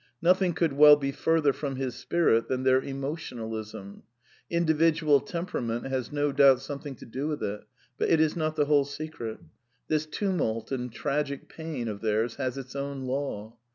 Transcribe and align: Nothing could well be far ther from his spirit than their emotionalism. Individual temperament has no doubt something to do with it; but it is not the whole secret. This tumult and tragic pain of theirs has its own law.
Nothing 0.19 0.53
could 0.53 0.73
well 0.73 0.95
be 0.95 1.11
far 1.11 1.39
ther 1.41 1.53
from 1.53 1.75
his 1.75 1.93
spirit 1.93 2.47
than 2.47 2.63
their 2.63 2.81
emotionalism. 2.81 4.01
Individual 4.49 5.19
temperament 5.19 5.85
has 5.85 6.11
no 6.11 6.31
doubt 6.31 6.59
something 6.59 6.95
to 6.95 7.05
do 7.05 7.27
with 7.27 7.43
it; 7.43 7.61
but 7.99 8.09
it 8.09 8.19
is 8.19 8.35
not 8.35 8.55
the 8.55 8.65
whole 8.65 8.85
secret. 8.85 9.37
This 9.89 10.07
tumult 10.07 10.71
and 10.71 10.91
tragic 10.91 11.47
pain 11.47 11.87
of 11.87 12.01
theirs 12.01 12.37
has 12.37 12.57
its 12.57 12.75
own 12.75 13.01
law. 13.05 13.57